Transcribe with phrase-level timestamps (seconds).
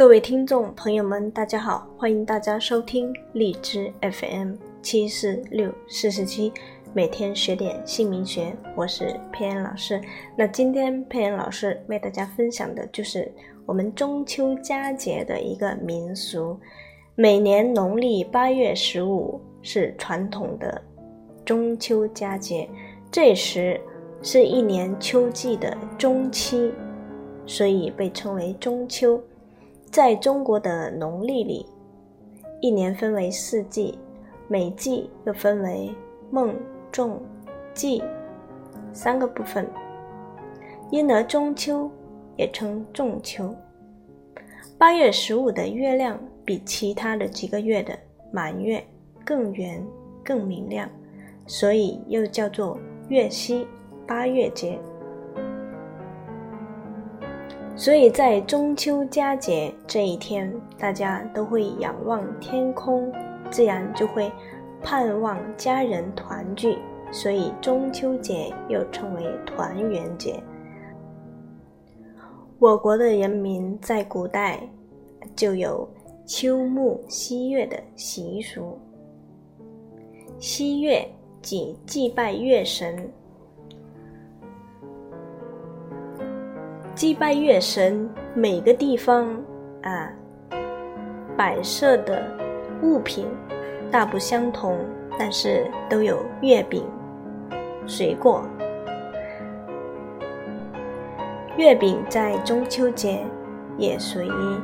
[0.00, 6.50] 各位听众朋友们，大家好，欢迎大家收听荔枝 FM 七四六四十七，
[6.94, 10.00] 每天学点姓名学，我是佩恩老师。
[10.34, 13.30] 那今天佩恩老师为大家分享的就是
[13.66, 16.58] 我们中秋佳节的一个民俗。
[17.14, 20.80] 每年农历八月十五是传统的
[21.44, 22.66] 中秋佳节，
[23.10, 23.78] 这时
[24.22, 26.72] 是一年秋季的中期，
[27.44, 29.22] 所以被称为中秋。
[29.90, 31.66] 在中国的农历里，
[32.60, 33.98] 一年分为四季，
[34.46, 35.90] 每季又分为
[36.30, 36.54] 孟、
[36.92, 37.20] 仲、
[37.74, 38.00] 季
[38.92, 39.68] 三个部分，
[40.90, 41.90] 因而中秋
[42.36, 43.52] 也称仲秋。
[44.78, 47.98] 八月十五的月亮比其他的几个月的
[48.32, 48.82] 满月
[49.24, 49.84] 更圆、
[50.24, 50.88] 更明亮，
[51.48, 52.78] 所以又叫做
[53.08, 53.66] 月夕
[54.06, 54.78] 八月节。
[57.80, 63.10] 所以在中秋佳节这一天，大家都会仰望天空，
[63.50, 64.30] 自然就会
[64.82, 66.76] 盼望家人团聚。
[67.10, 70.38] 所以中秋节又称为团圆节。
[72.58, 74.60] 我国的人民在古代
[75.34, 75.88] 就有
[76.26, 78.78] 秋暮夕月的习俗，
[80.38, 81.08] 夕月
[81.40, 83.10] 即祭拜月神。
[87.00, 89.26] 祭拜月神，每个地方
[89.80, 90.12] 啊，
[91.34, 92.22] 摆设的
[92.82, 93.26] 物品
[93.90, 94.78] 大不相同，
[95.18, 96.86] 但是都有月饼、
[97.86, 98.44] 水果。
[101.56, 103.24] 月饼在中秋节
[103.78, 104.60] 也属于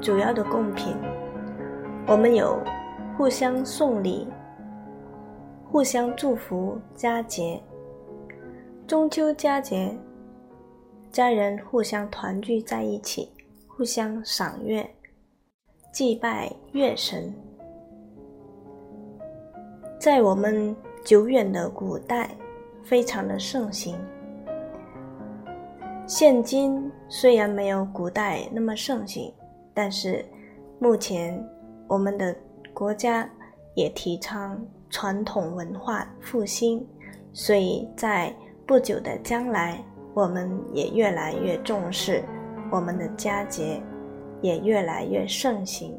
[0.00, 0.94] 主要的贡品。
[2.06, 2.56] 我们有
[3.18, 4.28] 互相送礼、
[5.72, 7.60] 互相祝福佳节。
[8.86, 9.92] 中秋佳节。
[11.14, 13.30] 家人互相团聚在一起，
[13.68, 14.84] 互相赏月、
[15.92, 17.32] 祭拜月神，
[19.96, 22.28] 在我们久远的古代
[22.82, 23.96] 非常的盛行。
[26.04, 29.32] 现今虽然没有古代那么盛行，
[29.72, 30.26] 但是
[30.80, 31.40] 目前
[31.86, 32.34] 我们的
[32.72, 33.30] 国家
[33.76, 34.60] 也提倡
[34.90, 36.84] 传统文化复兴，
[37.32, 38.34] 所以在
[38.66, 39.80] 不久的将来。
[40.14, 42.22] 我们也越来越重视
[42.70, 43.82] 我们的佳节，
[44.40, 45.92] 也越来越盛行。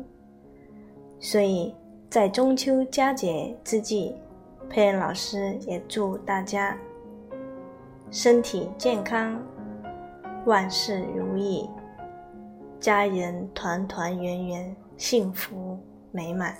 [1.19, 1.75] 所以
[2.09, 4.15] 在中秋佳节之际，
[4.69, 6.77] 佩恩老师也祝大家
[8.09, 9.37] 身体健康，
[10.45, 11.69] 万事如意，
[12.79, 15.77] 家人团团圆圆，幸福
[16.11, 16.55] 美满。